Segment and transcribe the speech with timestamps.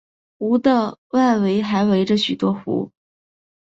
[0.39, 2.91] 湖的外围还围着许多湖。